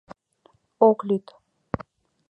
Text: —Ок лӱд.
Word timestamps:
—Ок 0.87 0.99
лӱд. 1.07 1.25